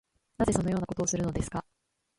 [0.39, 1.63] なぜそのようなことをするのですか